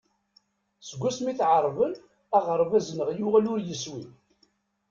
Seg 0.87 0.99
wasmi 1.03 1.29
i 1.31 1.33
t-ɛerben, 1.39 1.93
aɣerbaz-nneɣ 2.37 3.09
yuɣal 3.17 3.45
ur 3.53 3.59
yeswi. 3.61 4.03